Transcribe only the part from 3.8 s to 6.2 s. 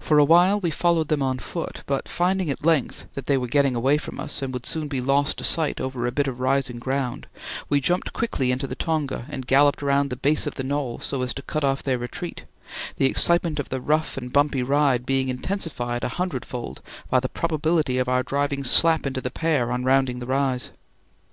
from us and would soon be lost to sight over a